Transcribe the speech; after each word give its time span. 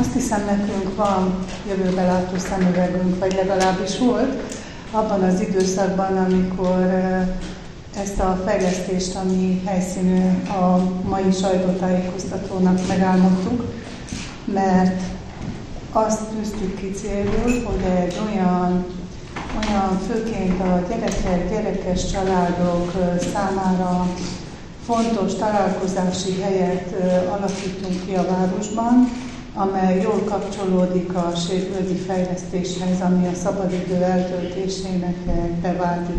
Azt 0.00 0.12
hiszem, 0.12 0.44
nekünk 0.44 0.96
van 0.96 1.44
jövőbe 1.68 2.02
látó 2.02 2.38
szemüvegünk, 2.38 3.18
vagy 3.18 3.34
legalábbis 3.34 3.98
volt, 3.98 4.52
abban 4.90 5.22
az 5.22 5.40
időszakban, 5.40 6.16
amikor 6.16 7.02
ezt 7.96 8.20
a 8.20 8.42
fejlesztést, 8.46 9.16
ami 9.16 9.62
helyszínű 9.66 10.20
a 10.48 10.76
mai 11.08 11.32
sajtótájékoztatónak 11.40 12.86
megálmodtuk, 12.88 13.64
mert 14.44 15.00
azt 15.92 16.20
tűztük 16.20 16.76
ki 16.76 16.90
célul, 16.90 17.64
hogy 17.64 17.84
egy 18.00 18.20
olyan, 18.30 18.86
olyan 19.62 19.98
főként 20.08 20.60
a 20.60 20.82
gyerekek, 20.88 21.50
gyerekes 21.50 22.10
családok 22.10 22.92
számára 23.32 24.06
fontos 24.86 25.34
találkozási 25.34 26.40
helyet 26.40 26.94
alakítunk 27.30 28.06
ki 28.06 28.14
a 28.14 28.26
városban, 28.30 29.08
amely 29.54 30.00
jól 30.02 30.22
kapcsolódik 30.24 31.14
a 31.14 31.32
sérvölgyi 31.46 31.94
fejlesztéshez, 31.94 33.00
ami 33.00 33.26
a 33.26 33.34
szabadidő 33.34 33.94
eltöltésének 33.94 35.16
bevált 35.62 36.10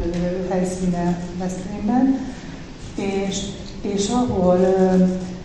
helyszíne 0.49 1.19
Veszprémben, 1.37 2.19
és, 2.95 3.39
és 3.81 4.09
ahol, 4.09 4.59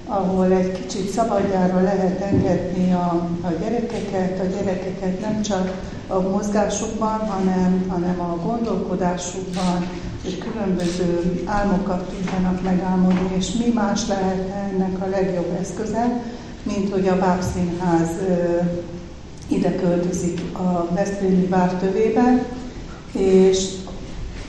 ahol 0.07 0.53
egy 0.53 0.73
kicsit 0.73 1.09
szabadjára 1.09 1.83
lehet 1.83 2.21
engedni 2.21 2.93
a, 2.93 3.29
a 3.43 3.49
gyerekeket, 3.61 4.41
a 4.41 4.57
gyerekeket 4.57 5.21
nem 5.21 5.43
csak 5.43 5.73
a 6.09 6.21
mozgásukban, 6.21 7.19
hanem, 7.19 7.87
hanem 7.89 8.21
a 8.21 8.37
gondolkodásukban, 8.47 9.87
és 10.23 10.39
különböző 10.39 11.43
álmokat 11.45 12.09
tudjanak 12.09 12.63
megálmodni, 12.63 13.37
és 13.37 13.53
mi 13.53 13.73
más 13.75 14.07
lehet 14.07 14.49
ennek 14.71 15.03
a 15.03 15.09
legjobb 15.09 15.59
eszköze, 15.61 16.23
mint 16.66 16.93
hogy 16.93 17.09
a 17.09 17.19
Bábszínház 17.19 18.09
ide 19.48 19.74
költözik 19.74 20.41
a 20.52 20.88
Veszprémi 20.95 21.47
vártövébe, 21.47 22.46
és 23.13 23.74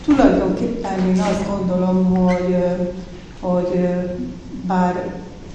tulajdonképpen 0.05 0.99
én 0.99 1.19
azt 1.19 1.47
gondolom, 1.49 2.15
hogy, 2.15 2.55
hogy 3.39 3.89
bár 4.67 5.11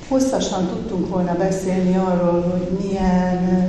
hosszasan 0.08 0.66
tudtunk 0.66 1.08
volna 1.08 1.34
beszélni 1.34 1.96
arról, 1.96 2.42
hogy 2.42 2.86
milyen 2.86 3.61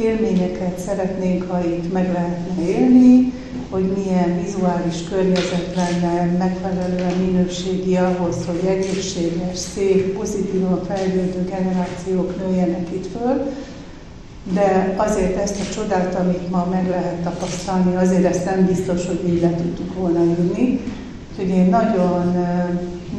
élményeket 0.00 0.78
szeretnénk, 0.78 1.50
ha 1.50 1.64
itt 1.64 1.92
meg 1.92 2.12
lehetne 2.12 2.68
élni, 2.68 3.32
hogy 3.70 3.92
milyen 3.96 4.42
vizuális 4.44 5.08
környezet 5.10 5.74
lenne 5.74 6.36
megfelelően 6.38 7.16
minőségi 7.26 7.96
ahhoz, 7.96 8.36
hogy 8.46 8.68
egészséges, 8.68 9.58
szép, 9.58 10.16
pozitívan 10.16 10.84
fejlődő 10.84 11.44
generációk 11.50 12.46
nőjenek 12.46 12.86
itt 12.92 13.06
föl, 13.06 13.52
de 14.52 14.94
azért 14.96 15.36
ezt 15.36 15.60
a 15.60 15.74
csodát, 15.74 16.14
amit 16.14 16.50
ma 16.50 16.66
meg 16.70 16.88
lehet 16.88 17.22
tapasztalni, 17.22 17.96
azért 17.96 18.24
ezt 18.24 18.44
nem 18.44 18.66
biztos, 18.66 19.06
hogy 19.06 19.20
így 19.28 19.40
le 19.40 19.54
tudtuk 19.54 19.94
volna 19.94 20.24
írni. 20.24 20.80
Úgyhogy 21.30 21.48
én 21.48 21.68
nagyon 21.68 22.36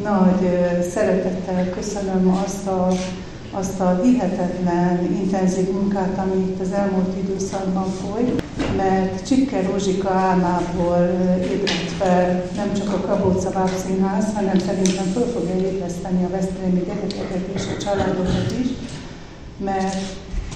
nagy 0.02 0.48
szeretettel 0.92 1.70
köszönöm 1.70 2.40
azt 2.44 2.66
a, 2.66 2.88
azt 3.50 3.80
a 3.80 4.00
hihetetlen 4.02 5.04
intenzív 5.22 5.70
munkát, 5.72 6.18
ami 6.18 6.40
itt 6.40 6.60
az 6.60 6.72
elmúlt 6.72 7.16
időszakban 7.16 7.86
folyt 7.90 8.42
mert 8.76 9.26
Csikke 9.26 9.62
Rózsika 9.62 10.10
álmából 10.10 10.96
ébredt 11.42 11.90
fel 11.98 12.44
nem 12.56 12.74
csak 12.74 12.92
a 12.92 13.00
Kabóca 13.00 13.50
Bábszínház, 13.50 14.34
hanem 14.34 14.58
szerintem 14.58 15.04
föl 15.04 15.26
fogja 15.26 15.54
ébreszteni 15.54 16.24
a 16.24 16.30
veszprémi 16.30 16.80
gyerekeket 16.86 17.48
és 17.54 17.62
a 17.76 17.82
családokat 17.82 18.54
is, 18.62 18.68
mert 19.56 19.94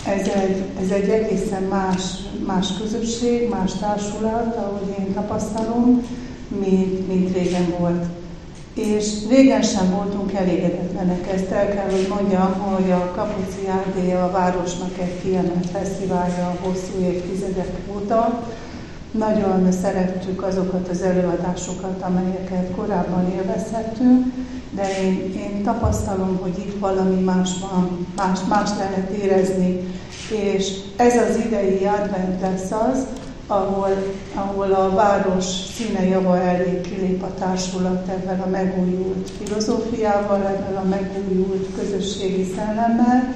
ez 0.06 0.28
egy, 0.28 0.64
ez 0.82 0.90
egy 0.90 1.08
egészen 1.08 1.62
más, 1.62 2.02
más 2.46 2.68
közösség, 2.78 3.48
más 3.48 3.72
társulat, 3.72 4.56
ahogy 4.56 4.94
én 4.98 5.14
tapasztalom, 5.14 6.02
mint, 6.48 7.08
mint 7.08 7.36
régen 7.36 7.74
volt. 7.78 8.04
És 8.74 9.06
régen 9.28 9.62
sem 9.62 9.90
voltunk 9.90 10.32
elégedetlenek, 10.32 11.32
ezt 11.32 11.50
el 11.50 11.68
kell, 11.68 11.90
hogy 11.90 12.06
mondjam, 12.08 12.52
hogy 12.52 12.90
a 12.90 13.12
Kapuci 13.14 13.66
AD 13.66 14.14
a 14.14 14.30
városnak 14.30 14.98
egy 14.98 15.22
kiemelt 15.22 15.66
fesztiválja 15.72 16.56
hosszú 16.62 16.98
évtizedek 17.02 17.70
óta. 17.94 18.42
Nagyon 19.10 19.72
szerettük 19.72 20.42
azokat 20.42 20.88
az 20.88 21.02
előadásokat, 21.02 22.02
amelyeket 22.02 22.70
korábban 22.76 23.32
élvezhettünk, 23.36 24.26
de 24.70 25.02
én, 25.02 25.34
én 25.36 25.62
tapasztalom, 25.62 26.38
hogy 26.42 26.58
itt 26.58 26.78
valami 26.78 27.22
más 27.22 27.50
van, 27.60 28.06
más, 28.16 28.38
más 28.48 28.70
lehet 28.78 29.10
érezni, 29.10 29.80
és 30.30 30.72
ez 30.96 31.14
az 31.16 31.36
idei 31.46 31.86
advent 31.86 32.40
lesz 32.40 32.70
az, 32.70 33.06
ahol, 33.46 34.14
ahol 34.34 34.72
a 34.72 34.94
város 34.94 35.44
színe 35.44 36.04
java 36.04 36.38
elé 36.38 36.80
kilép 36.80 37.22
a 37.22 37.34
társulat 37.34 38.08
ebben 38.08 38.40
a 38.40 38.48
megújult 38.48 39.30
filozófiával, 39.42 40.46
ebben 40.46 40.76
a 40.76 40.88
megújult 40.88 41.68
közösségi 41.78 42.52
szellemmel, 42.56 43.34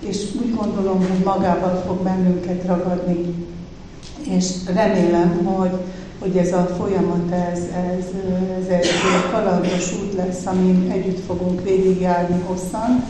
és 0.00 0.26
úgy 0.40 0.54
gondolom, 0.54 0.98
hogy 0.98 1.24
magával 1.24 1.82
fog 1.86 2.02
bennünket 2.02 2.64
ragadni. 2.66 3.48
És 4.28 4.46
remélem, 4.74 5.44
hogy, 5.44 5.78
hogy 6.18 6.36
ez 6.36 6.52
a 6.52 6.66
folyamat, 6.78 7.32
ez, 7.32 7.58
ez, 7.58 8.04
ez 8.60 8.66
egy 8.66 8.86
kalandos 9.32 9.92
út 9.92 10.14
lesz, 10.14 10.46
amin 10.46 10.90
együtt 10.90 11.24
fogunk 11.24 11.62
végigjárni 11.62 12.42
hosszan, 12.46 13.04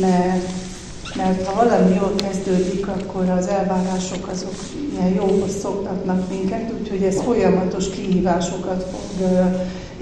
mert 0.00 0.69
mert 1.16 1.46
ha 1.46 1.64
valami 1.64 1.94
jól 1.94 2.14
kezdődik, 2.16 2.86
akkor 2.86 3.28
az 3.28 3.46
elvárások 3.46 4.28
azok 4.28 4.54
ilyen 4.92 5.14
jóhoz 5.14 5.58
szoktatnak 5.60 6.28
minket, 6.28 6.72
úgyhogy 6.80 7.02
ez 7.02 7.20
folyamatos 7.20 7.90
kihívásokat 7.90 8.86
fog 8.90 9.28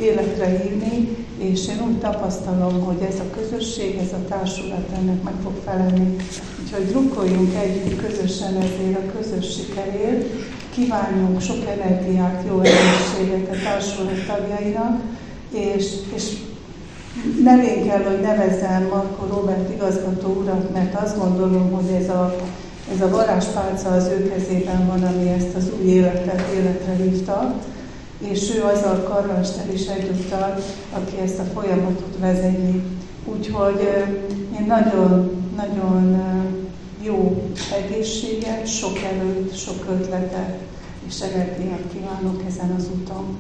életre 0.01 0.47
hívni, 0.47 1.17
és 1.39 1.69
én 1.69 1.81
úgy 1.87 1.99
tapasztalom, 1.99 2.81
hogy 2.81 3.01
ez 3.09 3.21
a 3.21 3.37
közösség, 3.41 3.97
ez 3.97 4.13
a 4.13 4.29
társulat 4.29 4.89
ennek 4.97 5.23
meg 5.23 5.35
fog 5.43 5.53
felelni. 5.65 6.17
Úgyhogy 6.63 6.87
drukkoljunk 6.87 7.55
együtt 7.55 8.01
közösen 8.01 8.57
ezért 8.57 8.99
a 8.99 9.19
közös 9.19 9.55
sikerért, 9.55 10.27
kívánjunk 10.75 11.41
sok 11.41 11.65
energiát, 11.69 12.45
jó 12.49 12.61
egészséget 12.61 13.49
a 13.51 13.63
társulat 13.65 14.27
tagjainak, 14.27 15.01
és, 15.51 15.87
és 16.15 16.33
nevén 17.43 17.87
kell, 17.87 18.03
hogy 18.03 18.21
nevezzem 18.21 18.89
Marko 18.89 19.27
Robert 19.27 19.71
igazgató 19.71 20.29
urat, 20.41 20.73
mert 20.73 21.01
azt 21.01 21.19
gondolom, 21.19 21.71
hogy 21.71 21.95
ez 22.03 22.09
a, 22.09 22.37
ez 22.95 23.01
a 23.01 23.09
varázspálca 23.09 23.91
az 23.91 24.07
ő 24.07 24.29
kezében 24.29 24.87
van, 24.87 25.03
ami 25.03 25.29
ezt 25.29 25.55
az 25.57 25.71
új 25.81 25.89
életet 25.89 26.43
életre 26.55 26.93
hívta, 26.93 27.55
és 28.19 28.55
ő 28.57 28.63
az 28.63 28.83
a 28.83 29.03
karmester 29.03 29.73
is 29.73 29.87
egyúttal, 29.87 30.55
aki 30.93 31.17
ezt 31.23 31.39
a 31.39 31.61
folyamatot 31.61 32.17
vezeti. 32.21 32.83
Úgyhogy 33.25 33.81
én 34.61 34.67
nagyon, 34.67 35.31
nagyon 35.57 36.23
jó 37.03 37.43
egészséget, 37.85 38.67
sok 38.67 38.99
előtt, 38.99 39.57
sok 39.57 39.87
ötletet 39.91 40.59
és 41.07 41.21
energiát 41.21 41.83
kívánok 41.93 42.43
ezen 42.49 42.75
az 42.79 42.89
úton. 42.95 43.39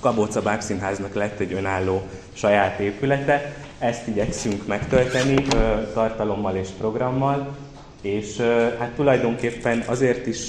Kabóca 0.00 0.42
Bábszínháznak 0.42 1.14
lett 1.14 1.40
egy 1.40 1.52
önálló 1.52 2.02
saját 2.32 2.78
épülete. 2.78 3.54
Ezt 3.78 4.06
igyekszünk 4.06 4.66
megtölteni 4.66 5.44
tartalommal 5.92 6.56
és 6.56 6.68
programmal, 6.78 7.56
és 8.02 8.36
hát 8.78 8.90
tulajdonképpen 8.96 9.82
azért 9.86 10.26
is 10.26 10.48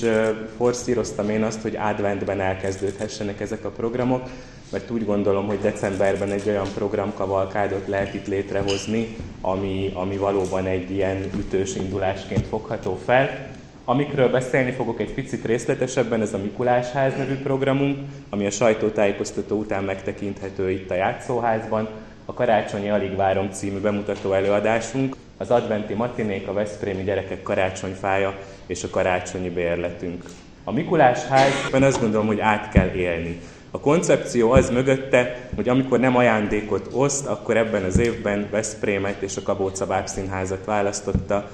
forszíroztam 0.57 1.29
én 1.29 1.43
azt, 1.43 1.61
hogy 1.61 1.75
adventben 1.75 2.41
elkezdődhessenek 2.41 3.39
ezek 3.39 3.65
a 3.65 3.69
programok, 3.69 4.29
mert 4.71 4.91
úgy 4.91 5.05
gondolom, 5.05 5.47
hogy 5.47 5.59
decemberben 5.59 6.31
egy 6.31 6.47
olyan 6.47 6.67
programkavalkádot 6.75 7.87
lehet 7.87 8.13
itt 8.13 8.27
létrehozni, 8.27 9.15
ami, 9.41 9.91
ami 9.93 10.17
valóban 10.17 10.65
egy 10.65 10.91
ilyen 10.91 11.29
ütős 11.37 11.75
indulásként 11.75 12.47
fogható 12.47 12.99
fel. 13.05 13.57
Amikről 13.89 14.29
beszélni 14.29 14.71
fogok 14.71 14.99
egy 14.99 15.13
picit 15.13 15.45
részletesebben, 15.45 16.21
ez 16.21 16.33
a 16.33 16.37
Mikulás 16.37 16.91
ház 16.91 17.13
nevű 17.17 17.35
programunk, 17.35 17.97
ami 18.29 18.45
a 18.45 18.49
sajtótájékoztató 18.49 19.57
után 19.57 19.83
megtekinthető 19.83 20.71
itt 20.71 20.91
a 20.91 20.95
játszóházban, 20.95 21.87
a 22.25 22.33
Karácsonyi 22.33 22.89
Alig 22.89 23.15
Várom 23.15 23.51
című 23.51 23.79
bemutató 23.79 24.33
előadásunk, 24.33 25.15
az 25.37 25.51
adventi 25.51 25.93
matinék, 25.93 26.47
a 26.47 26.53
Veszprémi 26.53 27.03
gyerekek 27.03 27.43
karácsonyfája 27.43 28.37
és 28.65 28.83
a 28.83 28.89
karácsonyi 28.89 29.49
bérletünk. 29.49 30.23
A 30.63 30.71
Mikulás 30.71 31.25
házban 31.25 31.83
azt 31.83 31.99
gondolom, 31.99 32.27
hogy 32.27 32.39
át 32.39 32.69
kell 32.71 32.89
élni. 32.89 33.39
A 33.71 33.79
koncepció 33.79 34.51
az 34.51 34.69
mögötte, 34.69 35.49
hogy 35.55 35.69
amikor 35.69 35.99
nem 35.99 36.15
ajándékot 36.15 36.89
oszt, 36.93 37.27
akkor 37.27 37.57
ebben 37.57 37.83
az 37.83 37.99
évben 37.99 38.47
Veszprémet 38.51 39.21
és 39.21 39.37
a 39.37 39.41
Kabóca 39.41 39.85
Bábszínházat 39.85 40.65
választotta 40.65 41.49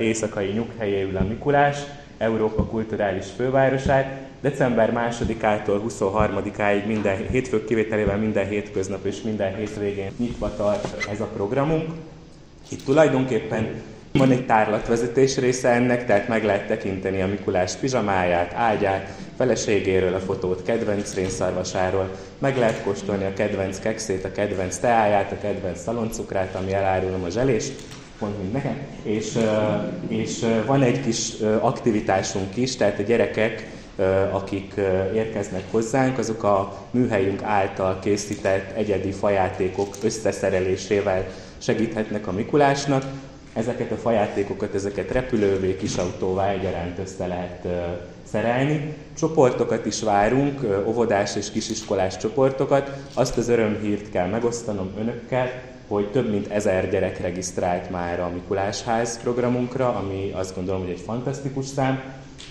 éjszakai 0.00 0.46
nyughelyéül 0.46 1.16
a 1.16 1.24
Mikulás, 1.28 1.78
Európa 2.18 2.64
kulturális 2.64 3.26
fővárosát. 3.36 4.24
December 4.40 4.92
2-ától 5.18 5.80
23-áig 5.88 6.86
minden 6.86 7.16
hétfők 7.30 7.64
kivételével 7.64 8.16
minden 8.16 8.48
hétköznap 8.48 9.04
és 9.04 9.22
minden 9.22 9.54
hétvégén 9.54 10.10
nyitva 10.16 10.56
tart 10.56 11.08
ez 11.10 11.20
a 11.20 11.30
programunk. 11.34 11.88
Itt 12.70 12.84
tulajdonképpen 12.84 13.82
Van 14.18 14.30
egy 14.30 14.46
tárlatvezetés 14.46 15.36
része 15.36 15.68
ennek, 15.68 16.06
tehát 16.06 16.28
meg 16.28 16.44
lehet 16.44 16.66
tekinteni 16.66 17.22
a 17.22 17.26
Mikulás 17.26 17.74
pizsamáját, 17.74 18.54
ágyát, 18.54 19.08
feleségéről 19.36 20.14
a 20.14 20.18
fotót, 20.18 20.62
kedvenc 20.62 21.14
rénszarvasáról, 21.14 22.10
meg 22.38 22.56
lehet 22.56 22.82
kóstolni 22.82 23.24
a 23.24 23.32
kedvenc 23.32 23.78
kekszét, 23.78 24.24
a 24.24 24.32
kedvenc 24.32 24.76
teáját, 24.76 25.32
a 25.32 25.38
kedvenc 25.40 25.80
szaloncukrát, 25.80 26.54
ami 26.54 26.72
elárulom 26.72 27.24
a 27.24 27.28
zselést, 27.28 27.72
pont 28.18 28.38
mint 28.38 28.52
nekem, 28.52 28.76
és, 29.02 29.38
és 30.08 30.44
van 30.66 30.82
egy 30.82 31.00
kis 31.00 31.32
aktivitásunk 31.60 32.56
is, 32.56 32.76
tehát 32.76 32.98
a 32.98 33.02
gyerekek, 33.02 33.68
akik 34.30 34.74
érkeznek 35.14 35.62
hozzánk, 35.70 36.18
azok 36.18 36.42
a 36.42 36.86
műhelyünk 36.90 37.42
által 37.42 37.98
készített 37.98 38.76
egyedi 38.76 39.12
fajátékok 39.12 39.96
összeszerelésével 40.02 41.26
segíthetnek 41.58 42.26
a 42.26 42.32
Mikulásnak. 42.32 43.04
Ezeket 43.52 43.90
a 43.90 43.96
fajátékokat, 43.96 44.74
ezeket 44.74 45.10
repülővé, 45.10 45.76
kisautóvá 45.76 46.48
egyaránt 46.48 46.98
össze 46.98 47.26
lehet 47.26 47.66
szerelni. 48.30 48.94
Csoportokat 49.18 49.86
is 49.86 50.02
várunk, 50.02 50.84
óvodás 50.86 51.36
és 51.36 51.50
kisiskolás 51.50 52.16
csoportokat. 52.16 52.90
Azt 53.14 53.36
az 53.36 53.48
örömhírt 53.48 54.10
kell 54.10 54.28
megosztanom 54.28 54.90
önökkel, 54.98 55.50
hogy 55.88 56.10
több 56.10 56.30
mint 56.30 56.50
ezer 56.50 56.90
gyerek 56.90 57.20
regisztrált 57.20 57.90
már 57.90 58.20
a 58.20 58.30
Mikulásház 58.32 59.20
programunkra, 59.22 59.94
ami 59.94 60.32
azt 60.34 60.54
gondolom, 60.54 60.80
hogy 60.80 60.90
egy 60.90 61.00
fantasztikus 61.00 61.66
szám. 61.66 62.02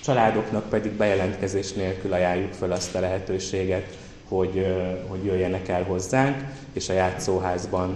Családoknak 0.04 0.70
pedig 0.70 0.92
bejelentkezés 0.92 1.74
nélkül 1.74 2.14
ajánljuk 2.14 2.54
fel 2.54 2.72
azt 2.72 2.96
a 2.96 3.00
lehetőséget, 3.00 3.98
hogy, 4.28 4.66
hogy 5.08 5.26
jöjjenek 5.26 5.68
el 5.68 5.84
hozzánk, 5.84 6.36
és 6.74 6.90
a 6.90 6.94
játszóházban 6.94 7.96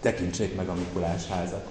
tekintsék 0.00 0.56
meg 0.56 0.68
a 0.68 0.74
Mikulásházat. 0.74 1.66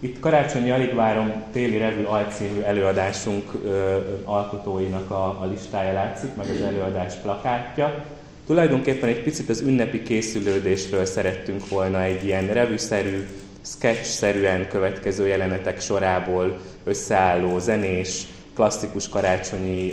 Itt 0.00 0.20
Karácsonyi 0.20 0.70
Aligvárom 0.70 1.42
téli 1.52 1.78
revű 1.78 2.04
alcímű 2.04 2.60
előadásunk 2.60 3.52
ö, 3.64 3.98
alkotóinak 4.24 5.10
a, 5.10 5.24
a 5.40 5.46
listája 5.50 5.92
látszik, 5.92 6.36
meg 6.36 6.46
az 6.50 6.60
előadás 6.60 7.14
plakátja. 7.14 8.04
Tulajdonképpen 8.48 9.08
egy 9.08 9.22
picit 9.22 9.48
az 9.48 9.60
ünnepi 9.60 10.02
készülődésről 10.02 11.04
szerettünk 11.04 11.68
volna 11.68 12.02
egy 12.02 12.24
ilyen 12.24 12.46
revűszerű, 12.46 13.26
sketch-szerűen 13.64 14.68
következő 14.68 15.26
jelenetek 15.26 15.80
sorából 15.80 16.60
összeálló 16.84 17.58
zenés, 17.58 18.26
klasszikus 18.54 19.08
karácsonyi 19.08 19.92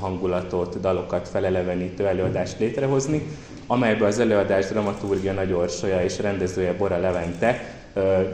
hangulatot, 0.00 0.80
dalokat 0.80 1.28
felelevenítő 1.28 2.06
előadást 2.06 2.58
létrehozni, 2.58 3.22
amelyben 3.66 4.08
az 4.08 4.18
előadás 4.18 4.66
dramaturgia 4.66 5.32
Nagy 5.32 5.52
Orsolya 5.52 6.02
és 6.02 6.18
rendezője 6.18 6.72
Bora 6.72 6.98
Levente 6.98 7.74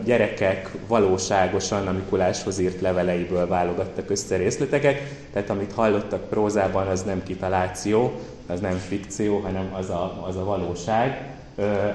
gyerekek 0.04 0.70
valóságosan 0.88 1.86
a 1.86 1.92
Mikuláshoz 1.92 2.58
írt 2.58 2.80
leveleiből 2.80 3.46
válogattak 3.46 4.10
össze 4.10 4.36
részleteket, 4.36 4.96
tehát 5.32 5.50
amit 5.50 5.72
hallottak 5.72 6.28
prózában, 6.28 6.86
az 6.86 7.02
nem 7.02 7.22
kitaláció, 7.22 8.20
az 8.46 8.60
nem 8.60 8.76
fikció, 8.76 9.38
hanem 9.38 9.75
az 9.75 9.90
a, 9.90 10.25
az 10.28 10.37
a 10.37 10.44
valóság. 10.44 11.34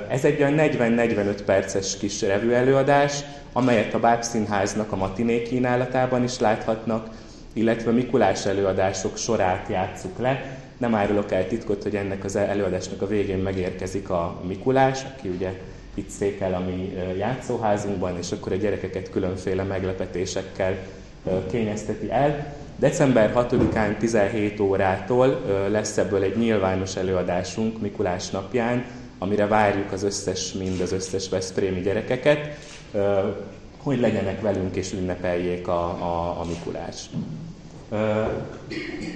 Ez 0.07 0.25
egy 0.25 0.41
olyan 0.41 0.55
40-45 0.57 1.39
perces 1.45 1.97
kis 1.97 2.21
revű 2.21 2.51
előadás, 2.51 3.23
amelyet 3.53 3.93
a 3.93 3.99
Báb 3.99 4.21
Színháznak 4.21 4.91
a 4.91 4.95
matiné 4.95 5.41
kínálatában 5.41 6.23
is 6.23 6.39
láthatnak, 6.39 7.09
illetve 7.53 7.91
Mikulás 7.91 8.45
előadások 8.45 9.17
sorát 9.17 9.69
játsszuk 9.69 10.19
le. 10.19 10.57
Nem 10.77 10.95
árulok 10.95 11.31
el 11.31 11.47
titkot, 11.47 11.83
hogy 11.83 11.95
ennek 11.95 12.23
az 12.23 12.35
előadásnak 12.35 13.01
a 13.01 13.07
végén 13.07 13.37
megérkezik 13.37 14.09
a 14.09 14.41
Mikulás, 14.47 15.03
aki 15.17 15.29
ugye 15.29 15.53
itt 15.93 16.09
székel 16.09 16.53
a 16.53 16.59
mi 16.59 16.93
játszóházunkban, 17.17 18.17
és 18.17 18.31
akkor 18.31 18.51
a 18.51 18.55
gyerekeket 18.55 19.09
különféle 19.09 19.63
meglepetésekkel 19.63 20.77
kényezteti 21.49 22.11
el. 22.11 22.55
December 22.81 23.33
6-án 23.35 23.97
17 23.97 24.59
órától 24.59 25.41
lesz 25.69 25.97
ebből 25.97 26.23
egy 26.23 26.37
nyilvános 26.37 26.95
előadásunk 26.95 27.81
Mikulás 27.81 28.29
napján, 28.29 28.85
amire 29.17 29.47
várjuk 29.47 29.91
az 29.91 30.03
összes, 30.03 30.53
mind 30.53 30.81
az 30.81 30.91
összes 30.91 31.29
Veszprémi 31.29 31.81
gyerekeket, 31.81 32.57
hogy 33.77 33.99
legyenek 33.99 34.41
velünk 34.41 34.75
és 34.75 34.93
ünnepeljék 34.93 35.67
a, 35.67 35.83
a, 35.83 36.39
a 36.39 36.45
Mikulás. 36.45 37.09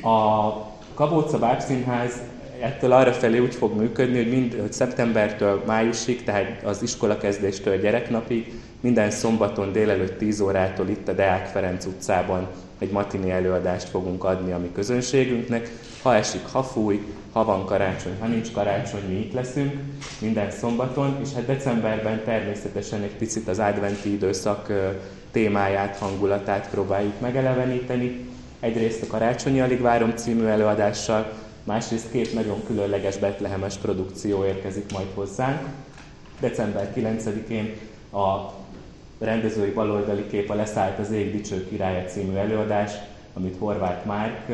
A 0.03 0.51
Kabóca 0.93 1.39
Bábszínház 1.39 2.21
ettől 2.61 2.91
arra 2.91 3.13
felé 3.13 3.37
úgy 3.37 3.55
fog 3.55 3.77
működni, 3.77 4.17
hogy, 4.17 4.29
mind, 4.29 4.57
hogy 4.61 4.73
szeptembertől 4.73 5.63
májusig, 5.65 6.23
tehát 6.23 6.63
az 6.63 6.81
iskola 6.81 7.17
kezdéstől 7.17 7.77
gyereknapig, 7.77 8.53
minden 8.79 9.11
szombaton 9.11 9.71
délelőtt 9.71 10.17
10 10.17 10.39
órától 10.39 10.89
itt 10.89 11.07
a 11.07 11.13
Deák 11.13 11.45
Ferenc 11.45 11.85
utcában 11.85 12.47
egy 12.79 12.91
matini 12.91 13.31
előadást 13.31 13.89
fogunk 13.89 14.23
adni 14.23 14.51
a 14.51 14.57
mi 14.57 14.71
közönségünknek. 14.73 15.71
Ha 16.01 16.15
esik, 16.15 16.45
ha 16.51 16.63
fúj, 16.63 17.05
ha 17.31 17.43
van 17.43 17.65
karácsony, 17.65 18.17
ha 18.19 18.27
nincs 18.27 18.51
karácsony, 18.51 19.03
mi 19.07 19.13
itt 19.13 19.33
leszünk 19.33 19.73
minden 20.21 20.51
szombaton, 20.51 21.17
és 21.23 21.33
hát 21.33 21.45
decemberben 21.45 22.23
természetesen 22.23 23.01
egy 23.01 23.15
picit 23.15 23.47
az 23.47 23.59
adventi 23.59 24.11
időszak 24.11 24.71
témáját, 25.31 25.97
hangulatát 25.97 26.69
próbáljuk 26.69 27.19
megeleveníteni. 27.19 28.25
Egyrészt 28.59 29.03
a 29.03 29.07
Karácsonyi 29.07 29.61
Alig 29.61 29.81
várom 29.81 30.15
című 30.15 30.45
előadással, 30.45 31.31
másrészt 31.63 32.11
két 32.11 32.33
nagyon 32.33 32.63
különleges 32.67 33.17
betlehemes 33.17 33.75
produkció 33.75 34.45
érkezik 34.45 34.91
majd 34.91 35.07
hozzánk. 35.13 35.61
December 36.39 36.93
9-én 36.95 37.73
a 38.11 38.53
rendezői 39.19 39.71
baloldali 39.71 40.27
kép 40.27 40.49
a 40.49 40.55
Leszállt 40.55 40.99
az 40.99 41.11
ég 41.11 41.31
dicső 41.31 41.67
királya 41.67 42.05
című 42.05 42.35
előadás, 42.35 42.91
amit 43.33 43.55
Horváth 43.59 44.05
Márk 44.05 44.47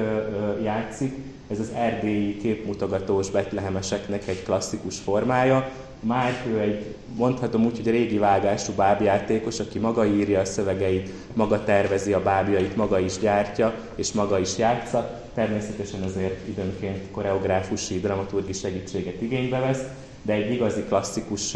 játszik. 0.63 1.13
Ez 1.51 1.59
az 1.59 1.71
erdélyi 1.75 2.37
képmutogatós 2.37 3.29
betlehemeseknek 3.29 4.27
egy 4.27 4.43
klasszikus 4.43 4.97
formája. 4.97 5.69
Márk 5.99 6.45
ő 6.47 6.59
egy, 6.59 6.95
mondhatom 7.15 7.65
úgy, 7.65 7.75
hogy 7.75 7.89
régi 7.91 8.17
vágású 8.17 8.73
bábjátékos, 8.73 9.59
aki 9.59 9.79
maga 9.79 10.05
írja 10.05 10.39
a 10.39 10.45
szövegeit, 10.45 11.09
maga 11.33 11.63
tervezi 11.63 12.13
a 12.13 12.21
bábjait, 12.21 12.75
maga 12.75 12.99
is 12.99 13.19
gyártja, 13.19 13.73
és 13.95 14.11
maga 14.11 14.39
is 14.39 14.57
játsza 14.57 15.21
természetesen 15.33 16.01
azért 16.01 16.47
időnként 16.47 17.11
koreográfusi, 17.11 17.99
dramaturgi 17.99 18.53
segítséget 18.53 19.21
igénybe 19.21 19.59
vesz, 19.59 19.83
de 20.21 20.33
egy 20.33 20.51
igazi 20.51 20.83
klasszikus 20.87 21.51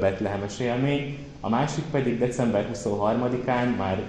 betlehemes 0.00 0.60
élmény. 0.60 1.18
A 1.40 1.48
másik 1.48 1.84
pedig 1.90 2.18
december 2.18 2.70
23-án, 2.74 3.76
már 3.76 4.02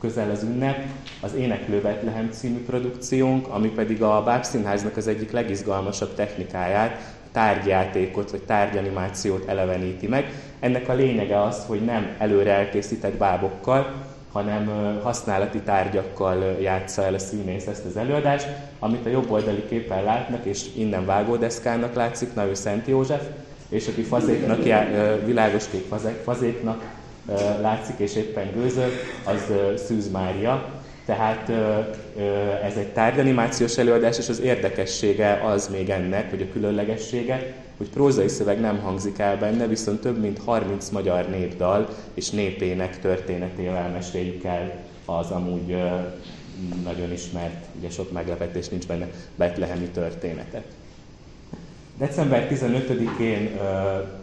közel 0.00 0.30
az 0.30 0.42
ünnep, 0.42 0.86
az 1.20 1.34
Éneklő 1.34 1.80
Betlehem 1.80 2.30
című 2.32 2.64
produkciónk, 2.64 3.48
ami 3.48 3.68
pedig 3.68 4.02
a 4.02 4.22
Bábszínháznak 4.22 4.96
az 4.96 5.06
egyik 5.06 5.30
legizgalmasabb 5.30 6.14
technikáját, 6.14 7.14
tárgyjátékot 7.32 8.30
vagy 8.30 8.42
tárgyanimációt 8.42 9.48
eleveníti 9.48 10.06
meg. 10.06 10.32
Ennek 10.60 10.88
a 10.88 10.94
lényege 10.94 11.42
az, 11.42 11.64
hogy 11.66 11.84
nem 11.84 12.14
előre 12.18 12.52
elkészített 12.52 13.14
bábokkal, 13.14 13.92
hanem 14.32 14.70
használati 15.02 15.58
tárgyakkal 15.58 16.56
játsza 16.60 17.04
el 17.04 17.14
a 17.14 17.18
színész 17.18 17.66
ezt 17.66 17.84
az 17.84 17.96
előadást, 17.96 18.46
amit 18.78 19.06
a 19.06 19.10
jobb 19.10 19.30
oldali 19.30 19.64
képen 19.68 20.04
látnak, 20.04 20.44
és 20.44 20.66
innen 20.76 21.06
vágódeszkának 21.06 21.94
látszik, 21.94 22.34
na 22.34 22.46
ő 22.46 22.54
Szent 22.54 22.86
József, 22.86 23.22
és 23.74 23.88
aki 23.88 24.02
fazéknak, 24.02 24.62
világos 25.24 25.68
kék 25.68 25.84
fazéknak 26.24 26.82
látszik, 27.60 27.98
és 27.98 28.16
éppen 28.16 28.50
gőzöl, 28.54 28.90
az 29.24 29.52
Szűz 29.86 30.10
Mária. 30.10 30.82
Tehát 31.04 31.48
ez 32.64 32.76
egy 32.76 32.88
tárgyanimációs 32.92 33.78
előadás, 33.78 34.18
és 34.18 34.28
az 34.28 34.40
érdekessége 34.40 35.40
az 35.44 35.68
még 35.68 35.90
ennek, 35.90 36.30
hogy 36.30 36.42
a 36.42 36.52
különlegessége, 36.52 37.54
hogy 37.76 37.88
prózai 37.88 38.28
szöveg 38.28 38.60
nem 38.60 38.78
hangzik 38.78 39.18
el 39.18 39.36
benne, 39.36 39.66
viszont 39.66 40.00
több 40.00 40.20
mint 40.20 40.38
30 40.44 40.88
magyar 40.88 41.28
népdal 41.28 41.88
és 42.14 42.30
népének 42.30 43.00
történetével 43.00 43.88
meséljük 43.88 44.44
el 44.44 44.72
az 45.04 45.30
amúgy 45.30 45.76
nagyon 46.84 47.12
ismert, 47.12 47.64
ugye 47.78 47.90
sok 47.90 48.12
meglepetés 48.12 48.68
nincs 48.68 48.86
benne, 48.86 49.08
betlehemi 49.36 49.86
történetet. 49.86 50.64
December 51.98 52.48
15-én 52.50 53.58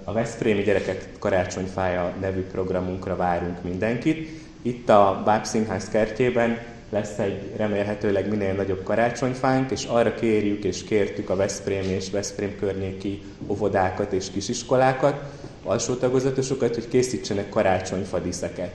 a 0.04 0.12
Veszprémi 0.12 0.62
Gyerekek 0.62 1.10
Karácsonyfája 1.20 2.14
nevű 2.20 2.42
programunkra 2.42 3.16
várunk 3.16 3.64
mindenkit. 3.64 4.30
Itt 4.62 4.90
a 4.90 5.22
Báb 5.26 5.46
Színház 5.46 5.90
kertjében 5.90 6.58
lesz 6.90 7.18
egy 7.18 7.54
remélhetőleg 7.56 8.30
minél 8.30 8.54
nagyobb 8.54 8.84
karácsonyfánk, 8.84 9.72
és 9.72 9.86
arra 9.86 10.14
kérjük 10.14 10.64
és 10.64 10.84
kértük 10.84 11.30
a 11.30 11.36
Veszprém 11.36 11.90
és 11.90 12.10
Veszprém 12.10 12.56
környéki 12.60 13.22
óvodákat 13.48 14.12
és 14.12 14.32
kisiskolákat, 14.32 15.24
alsó 15.64 15.94
tagozatosokat, 15.94 16.76
hogy 16.76 16.88
készítsenek 16.88 17.50
karácsonyfadiszeket. 17.50 18.72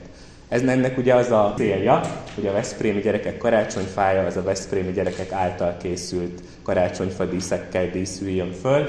Ez 0.49 0.63
ennek 0.63 0.99
ugye 0.99 1.15
az 1.15 1.31
a 1.31 1.55
célja, 1.57 2.01
hogy 2.35 2.47
a 2.47 2.53
Veszprémi 2.53 3.01
gyerekek 3.01 3.39
karácsonyfája 3.39 4.27
az 4.27 4.37
a 4.37 4.43
Veszprémi 4.43 4.93
gyerekek 4.93 5.33
által 5.33 5.77
készült 5.83 6.43
karácsonyfadíszekkel 6.63 7.91
díszüljön 7.91 8.53
föl. 8.53 8.89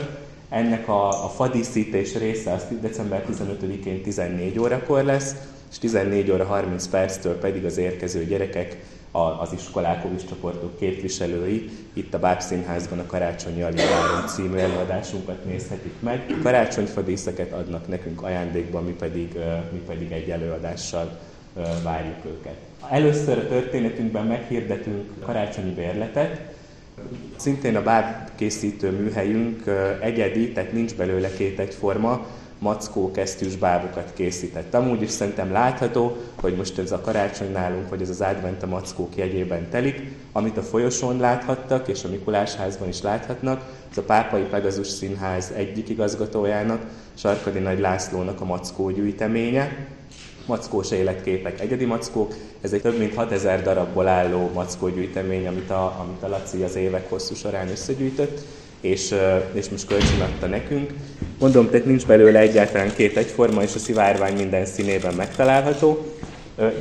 Ennek 0.50 0.88
a, 0.88 1.26
a 1.26 1.30
fadíszítés 1.30 2.16
része 2.16 2.52
az 2.52 2.66
december 2.82 3.24
15-én 3.32 4.02
14 4.02 4.60
órakor 4.60 5.04
lesz, 5.04 5.36
és 5.72 5.80
14 5.80 6.32
óra 6.32 6.46
30 6.46 6.88
perctől 6.88 7.38
pedig 7.38 7.66
az 7.66 7.78
érkező 7.78 8.26
gyerekek 8.26 8.78
az 9.12 9.54
iskolák, 9.54 10.06
csoportok 10.30 10.78
képviselői 10.80 11.70
itt 11.94 12.14
a 12.14 12.20
Báb 12.20 12.40
Színházban 12.40 13.00
a 13.00 13.06
Karácsonyi 13.06 13.62
Aliváron 13.62 14.28
című 14.28 14.58
előadásunkat 14.58 15.46
nézhetik 15.46 15.94
meg. 16.00 16.26
Karácsonyfadészeket 16.44 17.52
adnak 17.52 17.88
nekünk 17.88 18.22
ajándékban, 18.22 18.84
mi 18.84 18.92
pedig, 18.92 19.38
mi 19.72 19.80
pedig 19.88 20.12
egy 20.12 20.30
előadással 20.30 21.20
várjuk 21.84 22.26
őket. 22.26 22.56
Először 22.90 23.38
a 23.38 23.48
történetünkben 23.48 24.26
meghirdetünk 24.26 25.06
karácsonyi 25.26 25.74
bérletet, 25.74 26.56
Szintén 27.36 27.76
a 27.76 27.84
báb 27.84 28.30
készítő 28.36 28.92
műhelyünk 28.92 29.64
egyedi, 30.02 30.52
tehát 30.52 30.72
nincs 30.72 30.96
belőle 30.96 31.34
két 31.34 31.60
egyforma, 31.60 32.26
mackó 32.60 33.12
kesztyűs 33.12 33.56
bábukat 33.56 34.12
készített. 34.14 34.74
Amúgy 34.74 35.02
is 35.02 35.10
szerintem 35.10 35.52
látható, 35.52 36.18
hogy 36.42 36.56
most 36.56 36.78
ez 36.78 36.92
a 36.92 37.02
karácsony 37.02 37.52
nálunk, 37.52 37.90
vagy 37.90 38.02
ez 38.02 38.10
az 38.10 38.22
advent 38.22 38.64
a 38.64 38.68
mackók 38.68 39.16
jegyében 39.16 39.70
telik. 39.70 40.02
Amit 40.32 40.58
a 40.58 40.62
folyosón 40.62 41.18
láthattak, 41.18 41.88
és 41.88 42.04
a 42.04 42.10
Mikulásházban 42.10 42.88
is 42.88 43.02
láthatnak, 43.02 43.62
ez 43.92 43.98
a 43.98 44.02
Pápai 44.02 44.42
Pegazus 44.42 44.88
Színház 44.88 45.52
egyik 45.56 45.90
igazgatójának, 45.90 46.86
Sarkadi 47.14 47.60
Nagy 47.60 47.80
Lászlónak 47.80 48.42
a 48.42 48.46
mackó 48.46 48.90
gyűjteménye. 48.90 49.88
Mackós 50.48 50.92
életképek, 50.92 51.60
egyedi 51.60 51.86
mackók. 51.86 52.34
Ez 52.62 52.74
egy 52.74 52.82
több 52.82 52.98
mint 52.98 53.16
6000 53.16 53.62
darabból 53.62 54.08
álló 54.08 54.52
mackógyűjtemény, 54.54 55.48
amit 55.48 55.70
a, 55.70 55.96
amit 56.00 56.24
a 56.24 56.28
Laci 56.28 56.64
az 56.64 56.76
évek 56.76 57.10
hosszú 57.10 57.36
során 57.36 57.70
összegyűjtött 57.70 58.40
és, 58.82 59.16
és 59.54 59.70
most 59.70 59.88
kölcsön 59.88 60.22
adta 60.22 60.48
nekünk. 60.48 60.94
Mondom, 61.40 61.70
tehát 61.70 61.86
nincs 61.86 62.06
belőle 62.06 62.40
egyáltalán 62.40 62.94
két 62.96 63.18
egyforma, 63.18 63.64
és 63.64 63.76
a 63.76 63.80
szivárvány 63.80 64.36
minden 64.36 64.66
színében 64.66 65.14
megtalálható. 65.14 66.06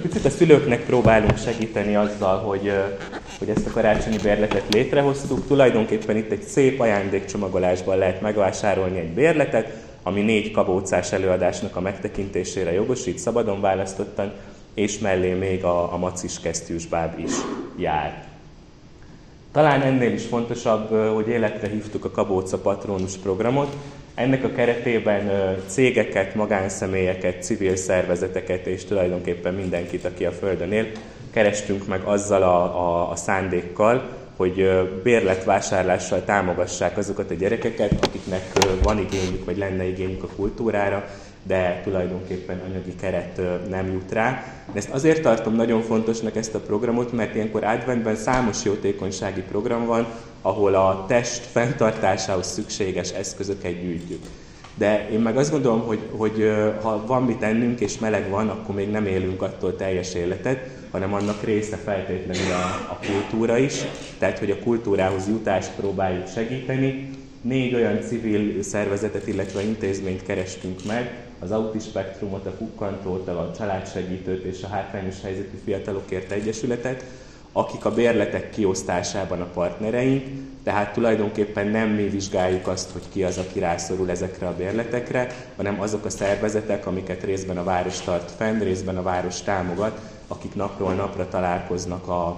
Picit 0.02 0.24
a 0.24 0.30
szülőknek 0.30 0.84
próbálunk 0.84 1.38
segíteni 1.38 1.96
azzal, 1.96 2.38
hogy, 2.38 2.72
hogy 3.38 3.48
ezt 3.48 3.66
a 3.66 3.70
karácsonyi 3.70 4.16
bérletet 4.22 4.62
létrehoztuk. 4.70 5.46
Tulajdonképpen 5.46 6.16
itt 6.16 6.30
egy 6.30 6.42
szép 6.42 6.80
ajándékcsomagolásban 6.80 7.98
lehet 7.98 8.20
megvásárolni 8.20 8.98
egy 8.98 9.12
bérletet, 9.12 9.85
ami 10.06 10.20
négy 10.20 10.50
kabócás 10.50 11.12
előadásnak 11.12 11.76
a 11.76 11.80
megtekintésére 11.80 12.72
jogosít, 12.72 13.18
szabadon 13.18 13.60
választottan, 13.60 14.32
és 14.74 14.98
mellé 14.98 15.32
még 15.32 15.64
a, 15.64 15.92
a 15.92 15.96
macis 15.96 16.40
kesztyűs 16.40 16.88
is 17.16 17.30
jár. 17.76 18.24
Talán 19.52 19.82
ennél 19.82 20.12
is 20.12 20.24
fontosabb, 20.26 21.14
hogy 21.14 21.28
életre 21.28 21.68
hívtuk 21.68 22.04
a 22.04 22.10
Kabóca 22.10 22.58
Patronus 22.58 23.16
programot. 23.16 23.76
Ennek 24.14 24.44
a 24.44 24.52
keretében 24.52 25.56
cégeket, 25.66 26.34
magánszemélyeket, 26.34 27.42
civil 27.42 27.76
szervezeteket 27.76 28.66
és 28.66 28.84
tulajdonképpen 28.84 29.54
mindenkit, 29.54 30.04
aki 30.04 30.24
a 30.24 30.32
Földön 30.32 30.72
él, 30.72 30.86
kerestünk 31.32 31.86
meg 31.86 32.02
azzal 32.02 32.42
a, 32.42 32.62
a, 32.62 33.10
a 33.10 33.16
szándékkal, 33.16 34.25
hogy 34.36 34.70
bérletvásárlással 35.02 36.24
támogassák 36.24 36.96
azokat 36.96 37.30
a 37.30 37.34
gyerekeket, 37.34 37.92
akiknek 38.00 38.42
van 38.82 38.98
igényük, 38.98 39.44
vagy 39.44 39.58
lenne 39.58 39.84
igényük 39.84 40.22
a 40.22 40.28
kultúrára, 40.36 41.08
de 41.42 41.80
tulajdonképpen 41.84 42.62
anyagi 42.68 42.94
keret 43.00 43.40
nem 43.68 43.92
jut 43.92 44.12
rá. 44.12 44.44
De 44.72 44.78
ezt 44.78 44.90
azért 44.90 45.22
tartom 45.22 45.54
nagyon 45.54 45.82
fontosnak 45.82 46.36
ezt 46.36 46.54
a 46.54 46.60
programot, 46.60 47.12
mert 47.12 47.34
ilyenkor 47.34 47.64
adventben 47.64 48.16
számos 48.16 48.64
jótékonysági 48.64 49.40
program 49.40 49.86
van, 49.86 50.06
ahol 50.42 50.74
a 50.74 51.04
test 51.08 51.44
fenntartásához 51.50 52.46
szükséges 52.46 53.10
eszközöket 53.10 53.80
gyűjtjük. 53.80 54.22
De 54.78 55.08
én 55.10 55.20
meg 55.20 55.36
azt 55.36 55.50
gondolom, 55.50 55.80
hogy, 55.80 56.00
hogy 56.10 56.52
ha 56.82 57.06
van 57.06 57.22
mit 57.22 57.38
tennünk 57.38 57.80
és 57.80 57.98
meleg 57.98 58.30
van, 58.30 58.48
akkor 58.48 58.74
még 58.74 58.90
nem 58.90 59.06
élünk 59.06 59.42
attól 59.42 59.76
teljes 59.76 60.14
életet, 60.14 60.68
hanem 60.90 61.14
annak 61.14 61.42
része 61.42 61.76
feltétlenül 61.76 62.52
a, 62.52 62.90
a 62.90 62.98
kultúra 63.06 63.58
is, 63.58 63.84
tehát 64.18 64.38
hogy 64.38 64.50
a 64.50 64.58
kultúrához 64.58 65.28
jutást 65.28 65.70
próbáljuk 65.76 66.26
segíteni. 66.28 67.10
Négy 67.40 67.74
olyan 67.74 68.00
civil 68.00 68.62
szervezetet, 68.62 69.26
illetve 69.26 69.62
intézményt 69.62 70.22
kerestünk 70.22 70.84
meg, 70.84 71.24
az 71.38 71.50
Autispektrumot, 71.50 72.46
a 72.46 72.50
Kukkantót, 72.50 73.28
a 73.28 73.52
Családsegítőt 73.58 74.44
és 74.44 74.62
a 74.62 74.68
Hátrányos 74.68 75.20
Helyzetű 75.22 75.56
Fiatalokért 75.64 76.30
Egyesületet, 76.30 77.04
akik 77.56 77.84
a 77.84 77.90
bérletek 77.90 78.50
kiosztásában 78.50 79.40
a 79.40 79.46
partnereink, 79.54 80.24
tehát 80.64 80.92
tulajdonképpen 80.92 81.66
nem 81.66 81.88
mi 81.88 82.08
vizsgáljuk 82.08 82.66
azt, 82.66 82.90
hogy 82.90 83.02
ki 83.12 83.24
az, 83.24 83.38
aki 83.38 83.58
rászorul 83.58 84.10
ezekre 84.10 84.46
a 84.46 84.54
bérletekre, 84.56 85.26
hanem 85.56 85.80
azok 85.80 86.04
a 86.04 86.10
szervezetek, 86.10 86.86
amiket 86.86 87.22
részben 87.22 87.58
a 87.58 87.64
város 87.64 88.00
tart 88.00 88.30
fenn, 88.30 88.58
részben 88.58 88.96
a 88.96 89.02
város 89.02 89.42
támogat, 89.42 90.00
akik 90.28 90.54
napról 90.54 90.92
napra 90.92 91.28
találkoznak 91.28 92.08
a, 92.08 92.36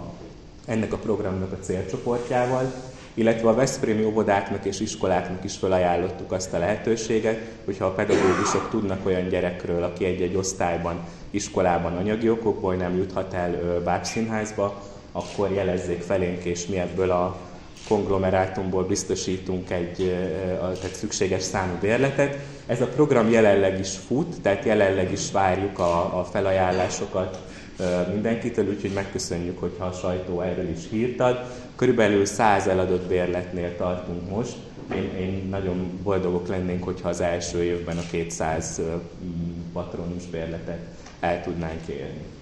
ennek 0.66 0.92
a 0.92 0.96
programnak 0.96 1.52
a 1.52 1.64
célcsoportjával, 1.64 2.72
illetve 3.14 3.48
a 3.48 3.54
Veszprémi 3.54 4.04
óvodáknak 4.04 4.64
és 4.64 4.80
iskoláknak 4.80 5.44
is 5.44 5.56
felajánlottuk 5.56 6.32
azt 6.32 6.52
a 6.52 6.58
lehetőséget, 6.58 7.38
hogyha 7.64 7.84
a 7.84 7.92
pedagógusok 7.92 8.68
tudnak 8.70 9.06
olyan 9.06 9.28
gyerekről, 9.28 9.82
aki 9.82 10.04
egy-egy 10.04 10.36
osztályban, 10.36 11.00
iskolában 11.30 11.96
anyagi 11.96 12.30
okokból 12.30 12.74
nem 12.74 12.96
juthat 12.96 13.34
el 13.34 13.80
bábszínházba, 13.84 14.96
akkor 15.12 15.50
jelezzék 15.52 16.00
felénk, 16.00 16.44
és 16.44 16.66
mi 16.66 16.78
ebből 16.78 17.10
a 17.10 17.36
konglomerátumból 17.88 18.84
biztosítunk 18.84 19.70
egy 19.70 20.16
tehát 20.58 20.94
szükséges 20.94 21.42
számú 21.42 21.72
bérletet. 21.80 22.38
Ez 22.66 22.80
a 22.80 22.86
program 22.86 23.30
jelenleg 23.30 23.78
is 23.78 23.96
fut, 24.06 24.40
tehát 24.40 24.64
jelenleg 24.64 25.12
is 25.12 25.30
várjuk 25.32 25.78
a, 25.78 26.18
a 26.18 26.24
felajánlásokat 26.24 27.38
mindenkitől, 28.12 28.68
úgyhogy 28.68 28.92
megköszönjük, 28.92 29.58
hogyha 29.60 29.84
a 29.84 29.92
sajtó 29.92 30.40
erről 30.40 30.68
is 30.68 30.88
hírt. 30.90 31.22
Körülbelül 31.76 32.24
100 32.24 32.66
eladott 32.66 33.06
bérletnél 33.06 33.76
tartunk 33.76 34.30
most. 34.30 34.56
Én, 34.94 35.16
én 35.20 35.46
nagyon 35.50 36.00
boldogok 36.02 36.48
lennénk, 36.48 36.84
hogyha 36.84 37.08
az 37.08 37.20
első 37.20 37.62
évben 37.62 37.96
a 37.96 38.06
200 38.10 38.80
patronus 39.72 40.26
bérletet 40.26 40.80
el 41.20 41.42
tudnánk 41.42 41.86
érni. 41.86 42.37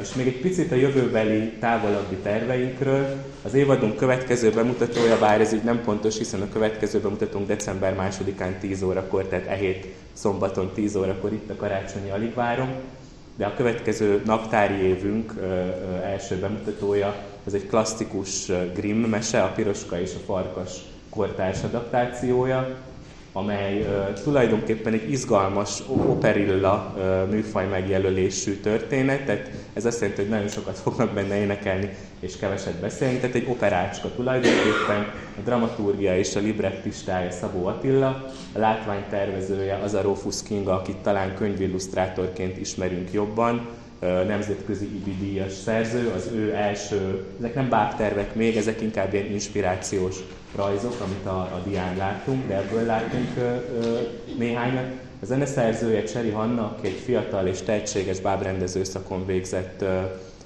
És 0.00 0.14
még 0.14 0.26
egy 0.26 0.40
picit 0.40 0.72
a 0.72 0.74
jövőbeli 0.74 1.52
távolabbi 1.60 2.14
terveinkről. 2.14 3.24
Az 3.42 3.54
évadunk 3.54 3.96
következő 3.96 4.50
bemutatója, 4.50 5.18
bár 5.18 5.40
ez 5.40 5.52
így 5.52 5.64
nem 5.64 5.82
pontos, 5.84 6.18
hiszen 6.18 6.40
a 6.40 6.48
következő 6.52 7.00
bemutatónk 7.00 7.46
december 7.46 8.12
2-án 8.20 8.58
10 8.60 8.82
órakor, 8.82 9.24
tehát 9.24 9.46
e 9.46 9.54
hét 9.54 9.94
szombaton 10.12 10.70
10 10.74 10.96
órakor 10.96 11.32
itt 11.32 11.50
a 11.50 11.56
Karácsonyi 11.56 12.10
Aligváron 12.10 12.68
de 13.36 13.46
a 13.46 13.54
következő 13.54 14.22
naptári 14.24 14.74
évünk 14.74 15.34
első 16.02 16.36
bemutatója 16.36 17.14
az 17.46 17.54
egy 17.54 17.66
klasszikus 17.66 18.52
Grimm 18.74 19.04
mese, 19.04 19.42
a 19.42 19.52
Piroska 19.52 20.00
és 20.00 20.14
a 20.14 20.24
Farkas 20.24 20.72
kortárs 21.08 21.62
adaptációja, 21.62 22.76
amely 23.36 23.86
tulajdonképpen 24.22 24.92
egy 24.92 25.10
izgalmas 25.10 25.82
operilla 25.88 26.94
műfaj 27.30 27.66
megjelölésű 27.66 28.60
történet, 28.60 29.24
tehát 29.24 29.50
ez 29.72 29.84
azt 29.84 30.00
jelenti, 30.00 30.20
hogy 30.20 30.30
nagyon 30.30 30.48
sokat 30.48 30.78
fognak 30.78 31.10
benne 31.10 31.36
énekelni 31.36 31.88
és 32.20 32.36
keveset 32.36 32.80
beszélni, 32.80 33.16
tehát 33.18 33.34
egy 33.34 33.46
operácska 33.48 34.14
tulajdonképpen, 34.14 35.12
a 35.38 35.40
dramaturgia 35.44 36.18
és 36.18 36.36
a 36.36 36.40
librettistája 36.40 37.30
Szabó 37.30 37.66
Attila, 37.66 38.06
a 38.52 38.58
látványtervezője 38.58 39.74
az 39.74 39.94
a 39.94 40.00
Rufus 40.00 40.42
King, 40.42 40.68
akit 40.68 40.96
talán 40.96 41.34
könyvillusztrátorként 41.34 42.58
ismerünk 42.58 43.12
jobban, 43.12 43.68
nemzetközi 44.26 44.84
IBI 44.84 45.16
díjas 45.20 45.52
szerző, 45.52 46.12
az 46.16 46.30
ő 46.34 46.54
első, 46.54 47.24
ezek 47.38 47.54
nem 47.54 47.68
bábtervek 47.68 48.34
még, 48.34 48.56
ezek 48.56 48.80
inkább 48.80 49.12
ilyen 49.14 49.30
inspirációs 49.30 50.16
rajzok, 50.56 51.00
amit 51.00 51.26
a, 51.26 51.38
a 51.38 51.62
dián 51.66 51.96
látunk, 51.96 52.46
de 52.46 52.56
ebből 52.56 52.84
látunk 52.84 53.28
ö, 53.38 53.42
ö, 53.80 53.98
néhányat. 54.38 54.86
A 55.22 55.24
zeneszerzője 55.24 56.02
Cseri 56.02 56.30
Hanna, 56.30 56.62
aki 56.62 56.86
egy 56.86 57.00
fiatal 57.04 57.46
és 57.46 57.62
tehetséges 57.62 58.20
bábrendező 58.20 58.84
szakon 58.84 59.26
végzett 59.26 59.82
ö, 59.82 60.00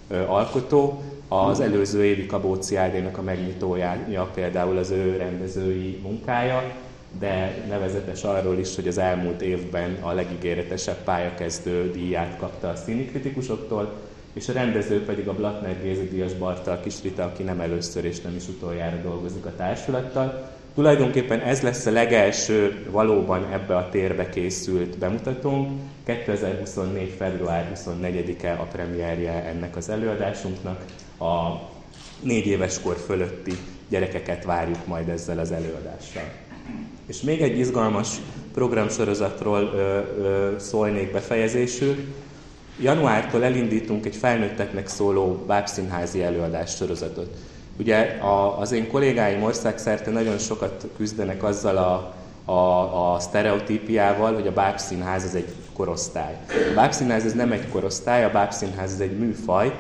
ö, 0.08 0.26
alkotó, 0.26 1.02
az 1.28 1.60
előző 1.60 2.04
évi 2.04 2.26
Kabóci 2.26 2.76
a 3.16 3.22
megnyitója 3.22 4.30
például 4.34 4.76
az 4.76 4.90
ő 4.90 5.16
rendezői 5.16 5.98
munkája, 6.02 6.72
de 7.18 7.64
nevezetes 7.68 8.22
arról 8.22 8.58
is, 8.58 8.74
hogy 8.74 8.88
az 8.88 8.98
elmúlt 8.98 9.40
évben 9.40 9.98
a 10.00 10.12
legígéretesebb 10.12 11.02
pályakezdő 11.04 11.90
díját 11.90 12.36
kapta 12.38 12.68
a 12.68 12.76
színi 12.76 13.04
kritikusoktól, 13.04 13.92
és 14.32 14.48
a 14.48 14.52
rendező 14.52 15.04
pedig 15.04 15.28
a 15.28 15.34
Blattner 15.34 15.82
Gézi 15.82 16.08
Díjas 16.08 16.32
Bartal 16.32 16.80
Kisrita, 16.80 17.24
aki 17.24 17.42
nem 17.42 17.60
először 17.60 18.04
és 18.04 18.20
nem 18.20 18.36
is 18.36 18.48
utoljára 18.48 18.96
dolgozik 19.02 19.46
a 19.46 19.56
társulattal. 19.56 20.56
Tulajdonképpen 20.74 21.40
ez 21.40 21.60
lesz 21.60 21.86
a 21.86 21.90
legelső 21.90 22.86
valóban 22.90 23.52
ebbe 23.52 23.76
a 23.76 23.88
térbe 23.88 24.28
készült 24.28 24.98
bemutatónk. 24.98 25.80
2024. 26.04 27.14
február 27.18 27.72
24-e 27.74 28.52
a 28.52 28.64
premierje 28.64 29.32
ennek 29.32 29.76
az 29.76 29.88
előadásunknak. 29.88 30.84
A 31.18 31.60
négy 32.20 32.46
éves 32.46 32.80
kor 32.80 32.96
fölötti 32.96 33.52
gyerekeket 33.88 34.44
várjuk 34.44 34.86
majd 34.86 35.08
ezzel 35.08 35.38
az 35.38 35.52
előadással. 35.52 36.47
És 37.06 37.20
még 37.20 37.42
egy 37.42 37.58
izgalmas 37.58 38.08
programsorozatról 38.54 39.60
ö, 39.74 40.00
ö, 40.22 40.54
szólnék 40.58 41.12
befejezésül. 41.12 41.96
Januártól 42.80 43.44
elindítunk 43.44 44.06
egy 44.06 44.16
felnőtteknek 44.16 44.88
szóló 44.88 45.44
bábszínházi 45.46 46.22
előadás 46.22 46.74
sorozatot. 46.74 47.36
Ugye 47.78 47.96
a, 48.20 48.60
az 48.60 48.72
én 48.72 48.88
kollégáim 48.88 49.42
országszerte 49.42 50.10
nagyon 50.10 50.38
sokat 50.38 50.86
küzdenek 50.96 51.42
azzal 51.42 51.76
a, 51.76 52.14
a, 52.52 53.12
a 53.14 53.18
sztereotípiával, 53.20 54.34
hogy 54.34 54.46
a 54.46 54.52
bábszínház 54.52 55.24
ez 55.24 55.34
egy 55.34 55.48
korosztály. 55.72 56.36
A 56.70 56.74
bábszínház 56.74 57.24
ez 57.24 57.34
nem 57.34 57.52
egy 57.52 57.68
korosztály, 57.68 58.24
a 58.24 58.30
bábszínház 58.30 58.92
ez 58.92 59.00
egy 59.00 59.18
műfaj, 59.18 59.74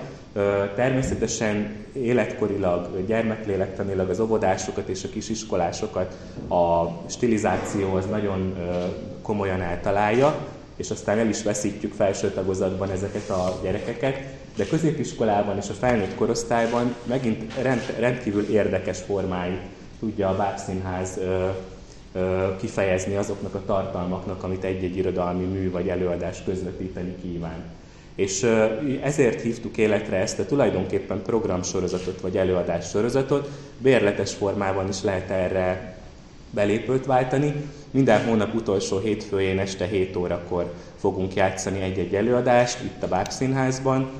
Természetesen 0.74 1.84
életkorilag, 1.92 3.06
gyermeklélektanilag 3.06 4.10
az 4.10 4.20
óvodásokat 4.20 4.88
és 4.88 5.04
a 5.04 5.08
kisiskolásokat 5.08 6.16
a 6.48 6.84
stilizáció 7.08 7.94
az 7.94 8.06
nagyon 8.06 8.54
komolyan 9.22 9.60
eltalálja, 9.60 10.46
és 10.76 10.90
aztán 10.90 11.18
el 11.18 11.28
is 11.28 11.42
veszítjük 11.42 11.92
felső 11.92 12.30
tagozatban 12.30 12.90
ezeket 12.90 13.30
a 13.30 13.58
gyerekeket, 13.62 14.16
de 14.56 14.66
középiskolában 14.66 15.56
és 15.56 15.68
a 15.68 15.72
felnőtt 15.72 16.14
korosztályban 16.14 16.94
megint 17.04 17.54
rend, 17.62 17.94
rendkívül 17.98 18.48
érdekes 18.48 18.98
formáit 18.98 19.60
tudja 20.00 20.28
a 20.28 20.36
bábszínház 20.36 21.18
kifejezni 22.60 23.16
azoknak 23.16 23.54
a 23.54 23.64
tartalmaknak, 23.66 24.42
amit 24.42 24.64
egy-egy 24.64 24.96
irodalmi 24.96 25.44
mű 25.44 25.70
vagy 25.70 25.88
előadás 25.88 26.42
közvetíteni 26.44 27.14
kíván. 27.22 27.64
És 28.18 28.46
ezért 29.02 29.40
hívtuk 29.40 29.76
életre 29.76 30.16
ezt 30.16 30.38
a 30.38 30.46
tulajdonképpen 30.46 31.22
programsorozatot 31.22 32.20
vagy 32.20 32.36
előadás 32.36 32.88
sorozatot. 32.88 33.50
Bérletes 33.78 34.34
formában 34.34 34.88
is 34.88 35.02
lehet 35.02 35.30
erre 35.30 35.96
belépőt 36.50 37.06
váltani. 37.06 37.54
Minden 37.90 38.24
hónap 38.24 38.54
utolsó 38.54 38.98
hétfőjén 38.98 39.58
este 39.58 39.86
7 39.86 40.16
órakor 40.16 40.72
fogunk 41.00 41.34
játszani 41.34 41.80
egy-egy 41.80 42.14
előadást 42.14 42.82
itt 42.82 43.02
a 43.02 43.08
Bábszínházban, 43.08 44.10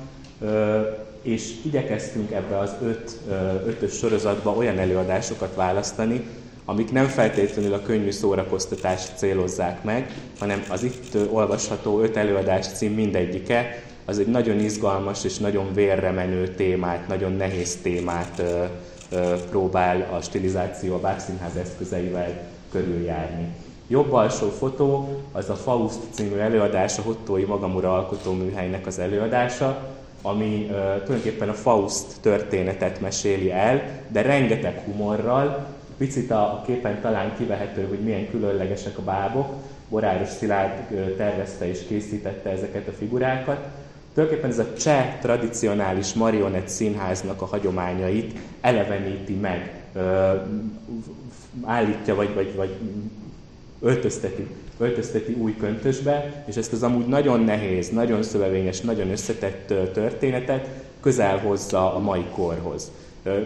és 1.21 1.51
igyekeztünk 1.65 2.31
ebbe 2.31 2.57
az 2.57 2.71
öt, 2.83 3.17
ötös 3.65 3.97
sorozatba 3.97 4.51
olyan 4.51 4.77
előadásokat 4.77 5.55
választani, 5.55 6.23
amik 6.65 6.91
nem 6.91 7.07
feltétlenül 7.07 7.73
a 7.73 7.81
könnyű 7.81 8.11
szórakoztatást 8.11 9.17
célozzák 9.17 9.83
meg, 9.83 10.13
hanem 10.39 10.63
az 10.69 10.83
itt 10.83 11.17
olvasható 11.31 12.01
öt 12.01 12.17
előadás 12.17 12.67
cím 12.67 12.93
mindegyike 12.93 13.83
az 14.09 14.19
egy 14.19 14.27
nagyon 14.27 14.59
izgalmas 14.59 15.23
és 15.23 15.37
nagyon 15.37 15.73
vérre 15.73 16.11
menő 16.11 16.47
témát, 16.47 17.07
nagyon 17.07 17.31
nehéz 17.31 17.75
témát 17.81 18.39
ö, 18.39 18.63
ö, 19.11 19.35
próbál 19.49 20.07
a 20.11 20.21
stilizáció 20.21 20.93
a 20.93 20.99
Bábszínház 20.99 21.55
eszközeivel 21.55 22.47
körüljárni. 22.71 23.47
Jobb 23.87 24.13
alsó 24.13 24.49
fotó 24.49 25.21
az 25.31 25.49
a 25.49 25.55
Faust 25.55 25.99
című 26.11 26.35
előadás, 26.35 26.97
a 26.97 27.01
Hottói 27.01 27.43
Magamura 27.43 27.93
alkotóműhelynek 27.93 28.87
az 28.87 28.99
előadása, 28.99 29.87
ami 30.21 30.67
uh, 30.69 30.75
tulajdonképpen 30.75 31.49
a 31.49 31.53
Faust 31.53 32.05
történetet 32.21 33.01
meséli 33.01 33.51
el, 33.51 33.81
de 34.07 34.21
rengeteg 34.21 34.81
humorral, 34.85 35.67
picit 35.97 36.31
a, 36.31 36.63
képen 36.65 37.01
talán 37.01 37.35
kivehető, 37.37 37.87
hogy 37.87 37.99
milyen 37.99 38.29
különlegesek 38.29 38.97
a 38.97 39.01
bábok. 39.01 39.53
Boráros 39.89 40.29
Szilárd 40.29 40.71
tervezte 41.17 41.67
és 41.67 41.79
készítette 41.87 42.49
ezeket 42.49 42.87
a 42.87 42.91
figurákat, 42.91 43.67
Tulajdonképpen 44.19 44.59
ez 44.59 44.67
a 44.67 44.73
cseh 44.77 45.17
tradicionális 45.21 46.13
marionett 46.13 46.67
színháznak 46.67 47.41
a 47.41 47.45
hagyományait 47.45 48.39
eleveníti 48.61 49.33
meg, 49.33 49.83
állítja 51.63 52.15
vagy, 52.15 52.33
vagy, 52.33 52.55
vagy 52.55 52.75
öltözteti, 53.81 54.47
öltözteti 54.77 55.33
új 55.33 55.55
köntösbe, 55.55 56.43
és 56.47 56.55
ezt 56.55 56.73
az 56.73 56.83
amúgy 56.83 57.07
nagyon 57.07 57.39
nehéz, 57.39 57.89
nagyon 57.89 58.23
szövevényes, 58.23 58.81
nagyon 58.81 59.09
összetett 59.09 59.67
történetet 59.93 60.67
közel 60.99 61.37
hozza 61.37 61.95
a 61.95 61.99
mai 61.99 62.25
korhoz. 62.33 62.91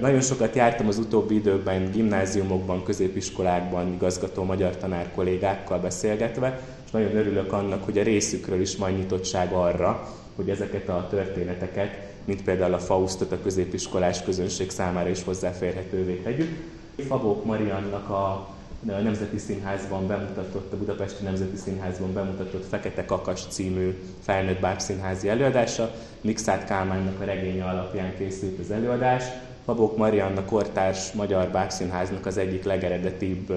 Nagyon 0.01 0.21
sokat 0.21 0.55
jártam 0.55 0.87
az 0.87 0.97
utóbbi 0.97 1.35
időkben 1.35 1.91
gimnáziumokban, 1.91 2.83
középiskolákban 2.83 3.93
igazgató 3.93 4.43
magyar 4.43 4.77
tanár 4.77 5.11
kollégákkal 5.15 5.79
beszélgetve, 5.79 6.61
és 6.85 6.91
nagyon 6.91 7.15
örülök 7.15 7.53
annak, 7.53 7.85
hogy 7.85 7.97
a 7.97 8.03
részükről 8.03 8.61
is 8.61 8.75
van 8.75 8.91
nyitottság 8.91 9.51
arra, 9.51 10.21
hogy 10.35 10.49
ezeket 10.49 10.89
a 10.89 11.07
történeteket, 11.09 12.11
mint 12.25 12.43
például 12.43 12.73
a 12.73 12.79
Faustot 12.79 13.31
a 13.31 13.41
középiskolás 13.41 14.23
közönség 14.23 14.69
számára 14.69 15.09
is 15.09 15.23
hozzáférhetővé 15.23 16.13
tegyük. 16.13 16.71
Fabók 17.07 17.45
Mariannak 17.45 18.09
a 18.09 18.47
Nemzeti 18.79 19.37
Színházban 19.37 20.07
bemutatott, 20.07 20.73
a 20.73 20.77
Budapesti 20.77 21.23
Nemzeti 21.23 21.57
Színházban 21.57 22.13
bemutatott 22.13 22.65
Fekete 22.69 23.05
Kakas 23.05 23.41
című 23.49 23.97
felnőtt 24.21 24.59
bábszínházi 24.59 25.29
előadása. 25.29 25.95
Mixát 26.21 26.65
Kálmánnak 26.65 27.21
a 27.21 27.23
regénye 27.23 27.63
alapján 27.63 28.15
készült 28.17 28.59
az 28.59 28.71
előadás. 28.71 29.23
Fabók 29.65 29.97
Marianna 29.97 30.45
kortárs 30.45 31.11
magyar 31.11 31.47
bábszínháznak 31.47 32.25
az 32.25 32.37
egyik 32.37 32.63
legeredetibb 32.63 33.53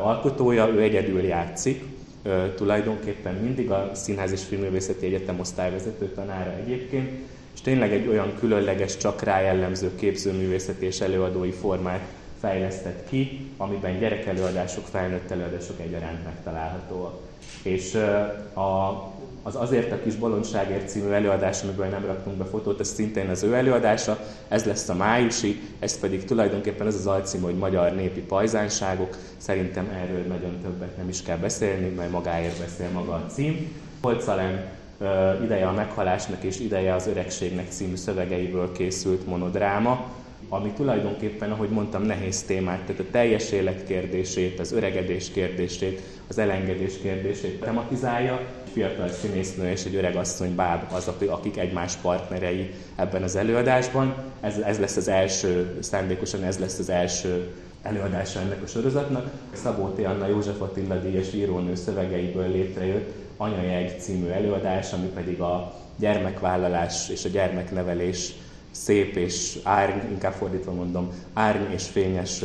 alkotója, 0.00 0.68
ő 0.68 0.82
egyedül 0.82 1.22
játszik, 1.22 1.84
tulajdonképpen 2.54 3.34
mindig 3.34 3.70
a 3.70 3.90
Színház 3.94 4.32
és 4.32 4.42
Filmművészeti 4.44 5.06
Egyetem 5.06 5.40
osztályvezető 5.40 6.06
tanára 6.06 6.54
egyébként, 6.56 7.10
és 7.54 7.60
tényleg 7.60 7.92
egy 7.92 8.08
olyan 8.08 8.34
különleges, 8.38 8.96
csak 8.96 9.22
rá 9.22 9.40
jellemző 9.40 9.94
képzőművészeti 9.94 10.86
és 10.86 11.00
előadói 11.00 11.50
formát 11.50 12.00
fejlesztett 12.40 13.08
ki, 13.08 13.50
amiben 13.56 13.98
gyerekelőadások, 13.98 14.84
felnőtt 14.86 15.30
előadások 15.30 15.80
egyaránt 15.80 16.24
megtalálhatóak. 16.24 17.20
És 17.62 17.94
a 18.54 18.90
az 19.46 19.56
Azért 19.56 19.92
a 19.92 20.02
kis 20.02 20.14
bolondságért 20.14 20.88
című 20.88 21.10
előadás, 21.10 21.62
amiből 21.62 21.86
nem 21.86 22.06
raktunk 22.06 22.36
be 22.36 22.44
fotót, 22.44 22.80
ez 22.80 22.88
szintén 22.88 23.28
az 23.28 23.42
ő 23.42 23.54
előadása, 23.54 24.18
ez 24.48 24.64
lesz 24.64 24.88
a 24.88 24.94
májusi, 24.94 25.60
ez 25.78 25.98
pedig 25.98 26.24
tulajdonképpen 26.24 26.86
ez 26.86 26.94
az 26.94 27.06
alcím, 27.06 27.42
hogy 27.42 27.54
magyar 27.54 27.94
népi 27.94 28.20
pajzánságok. 28.20 29.16
Szerintem 29.36 29.88
erről 30.02 30.22
nagyon 30.22 30.60
többet 30.62 30.96
nem 30.96 31.08
is 31.08 31.22
kell 31.22 31.36
beszélni, 31.36 31.88
mert 31.88 32.10
magáért 32.10 32.58
beszél 32.58 32.88
maga 32.92 33.12
a 33.12 33.26
cím. 33.28 33.72
Holcalem 34.02 34.60
ideje 35.42 35.66
a 35.66 35.72
meghalásnak 35.72 36.42
és 36.42 36.60
ideje 36.60 36.94
az 36.94 37.06
öregségnek 37.06 37.66
című 37.68 37.96
szövegeiből 37.96 38.72
készült 38.72 39.26
monodráma, 39.26 40.10
ami 40.48 40.70
tulajdonképpen, 40.70 41.50
ahogy 41.50 41.68
mondtam, 41.68 42.02
nehéz 42.02 42.42
témát, 42.42 42.80
tehát 42.80 43.00
a 43.00 43.10
teljes 43.10 43.52
élet 43.52 43.86
kérdését, 43.86 44.60
az 44.60 44.72
öregedés 44.72 45.30
kérdését, 45.30 46.00
az 46.28 46.38
elengedés 46.38 46.98
kérdését 47.02 47.60
tematizálja. 47.60 48.40
Fiatal 48.76 49.08
színésznő 49.08 49.70
és 49.70 49.84
egy 49.84 49.94
öreg 49.94 50.16
asszony 50.16 50.54
báb 50.54 50.92
az, 50.92 51.10
akik 51.28 51.56
egymás 51.56 51.96
partnerei 51.96 52.70
ebben 52.96 53.22
az 53.22 53.36
előadásban. 53.36 54.14
Ez, 54.40 54.56
ez 54.58 54.78
lesz 54.78 54.96
az 54.96 55.08
első, 55.08 55.76
szándékosan 55.80 56.44
ez 56.44 56.58
lesz 56.58 56.78
az 56.78 56.90
első 56.90 57.52
előadása 57.82 58.40
ennek 58.40 58.62
a 58.62 58.66
sorozatnak. 58.66 59.30
Szabó 59.52 59.88
T. 59.88 60.04
Anna 60.04 60.26
József 60.26 60.60
Attila 60.60 60.94
díjas 60.94 61.32
írónő 61.34 61.74
szövegeiből 61.74 62.50
létrejött 62.50 63.12
Anyajegy 63.36 64.00
című 64.00 64.28
előadás, 64.28 64.92
ami 64.92 65.06
pedig 65.06 65.40
a 65.40 65.74
gyermekvállalás 65.96 67.08
és 67.08 67.24
a 67.24 67.28
gyermeknevelés 67.28 68.32
szép 68.70 69.16
és 69.16 69.58
árny, 69.62 70.10
inkább 70.10 70.32
fordítva 70.32 70.72
mondom, 70.72 71.10
árny 71.32 71.72
és 71.72 71.86
fényes 71.86 72.42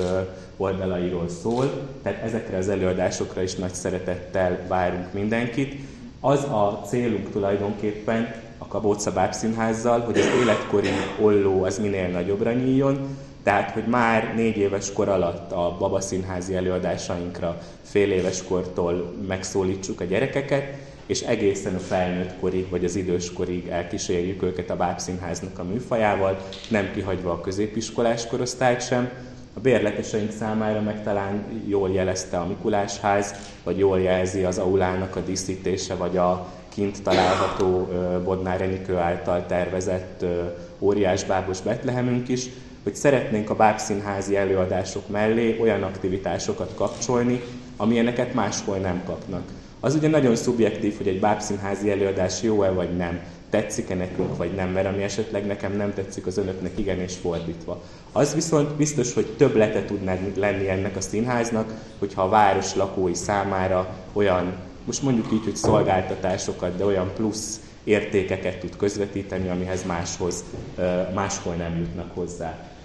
oldalairól 0.57 1.29
szól, 1.29 1.89
tehát 2.01 2.23
ezekre 2.23 2.57
az 2.57 2.69
előadásokra 2.69 3.41
is 3.41 3.55
nagy 3.55 3.73
szeretettel 3.73 4.59
várunk 4.67 5.13
mindenkit. 5.13 5.99
Az 6.23 6.43
a 6.43 6.81
célunk 6.86 7.31
tulajdonképpen 7.31 8.34
a 8.57 8.67
Kabóca 8.67 9.12
Bábszínházzal, 9.12 9.99
hogy 9.99 10.17
az 10.17 10.25
életkori 10.41 10.89
olló 11.21 11.63
az 11.63 11.79
minél 11.79 12.07
nagyobbra 12.07 12.51
nyíljon, 12.51 13.17
tehát, 13.43 13.71
hogy 13.71 13.86
már 13.88 14.34
négy 14.36 14.57
éves 14.57 14.93
kor 14.93 15.10
alatt 15.10 15.51
a 15.51 15.75
babaszínházi 15.79 16.55
előadásainkra 16.55 17.62
fél 17.81 18.12
éves 18.12 18.43
kortól 18.43 19.13
megszólítsuk 19.27 20.01
a 20.01 20.03
gyerekeket, 20.03 20.63
és 21.05 21.21
egészen 21.21 21.75
a 21.75 21.79
felnőtt 21.79 22.39
korig, 22.39 22.69
vagy 22.69 22.86
az 22.86 22.95
idős 22.95 23.34
korig 23.34 23.67
elkísérjük 23.67 24.43
őket 24.43 24.69
a 24.69 24.75
bábszínháznak 24.75 25.60
a 25.60 25.63
műfajával, 25.63 26.38
nem 26.69 26.91
kihagyva 26.93 27.31
a 27.31 27.41
középiskolás 27.41 28.27
korosztályt 28.27 28.81
sem. 28.81 29.10
A 29.53 29.59
bérleteseink 29.59 30.31
számára 30.31 30.81
meg 30.81 31.03
talán 31.03 31.43
jól 31.67 31.89
jelezte 31.89 32.37
a 32.37 32.47
Mikulás 32.47 32.99
ház, 32.99 33.35
vagy 33.63 33.77
jól 33.77 33.99
jelzi 33.99 34.43
az 34.43 34.57
aulának 34.57 35.15
a 35.15 35.19
díszítése, 35.19 35.95
vagy 35.95 36.17
a 36.17 36.47
kint 36.69 37.03
található 37.03 37.87
Bodnár 38.23 38.61
Enikő 38.61 38.95
által 38.95 39.45
tervezett 39.45 40.25
óriás 40.79 41.23
bábos 41.23 41.61
Betlehemünk 41.61 42.27
is, 42.27 42.49
hogy 42.83 42.95
szeretnénk 42.95 43.49
a 43.49 43.55
bábszínházi 43.55 44.37
előadások 44.37 45.09
mellé 45.09 45.57
olyan 45.61 45.83
aktivitásokat 45.83 46.71
kapcsolni, 46.75 47.41
amilyeneket 47.77 48.33
máshol 48.33 48.77
nem 48.77 49.03
kapnak. 49.05 49.43
Az 49.79 49.95
ugye 49.95 50.07
nagyon 50.07 50.35
szubjektív, 50.35 50.97
hogy 50.97 51.07
egy 51.07 51.19
bábszínházi 51.19 51.91
előadás 51.91 52.41
jó-e 52.41 52.69
vagy 52.69 52.95
nem, 52.97 53.19
tetszik-e 53.51 53.95
nekünk 53.95 54.37
vagy 54.37 54.53
nem, 54.55 54.69
mert 54.69 54.87
ami 54.87 55.03
esetleg 55.03 55.45
nekem 55.45 55.75
nem 55.75 55.93
tetszik, 55.93 56.25
az 56.25 56.37
önöknek 56.37 56.71
igen 56.79 56.99
és 56.99 57.15
fordítva. 57.15 57.81
Az 58.11 58.33
viszont 58.33 58.75
biztos, 58.75 59.13
hogy 59.13 59.25
többlete 59.37 59.85
tudná 59.85 60.17
lenni 60.35 60.69
ennek 60.69 60.95
a 60.95 61.01
színháznak, 61.01 61.73
hogyha 61.99 62.21
a 62.21 62.29
város 62.29 62.75
lakói 62.75 63.13
számára 63.13 63.95
olyan, 64.13 64.53
most 64.85 65.01
mondjuk 65.01 65.31
így, 65.33 65.43
hogy 65.43 65.55
szolgáltatásokat, 65.55 66.77
de 66.77 66.85
olyan 66.85 67.11
plusz 67.15 67.59
értékeket 67.83 68.59
tud 68.59 68.75
közvetíteni, 68.75 69.49
amihez 69.49 69.85
máshoz, 69.85 70.43
máshol 71.13 71.53
nem 71.53 71.77
jutnak 71.77 72.11
hozzá. 72.13 72.70